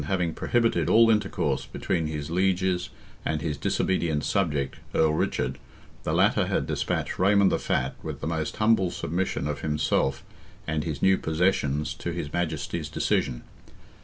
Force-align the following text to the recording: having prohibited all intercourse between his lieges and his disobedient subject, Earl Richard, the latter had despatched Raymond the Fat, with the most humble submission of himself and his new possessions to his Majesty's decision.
having 0.07 0.33
prohibited 0.33 0.89
all 0.89 1.11
intercourse 1.11 1.67
between 1.67 2.07
his 2.07 2.31
lieges 2.31 2.89
and 3.23 3.39
his 3.43 3.55
disobedient 3.55 4.23
subject, 4.23 4.77
Earl 4.95 5.13
Richard, 5.13 5.59
the 6.01 6.11
latter 6.11 6.47
had 6.47 6.65
despatched 6.65 7.19
Raymond 7.19 7.51
the 7.51 7.59
Fat, 7.59 7.93
with 8.01 8.19
the 8.19 8.25
most 8.25 8.57
humble 8.57 8.89
submission 8.89 9.45
of 9.47 9.61
himself 9.61 10.23
and 10.65 10.83
his 10.83 11.03
new 11.03 11.19
possessions 11.19 11.93
to 11.93 12.09
his 12.09 12.33
Majesty's 12.33 12.89
decision. 12.89 13.43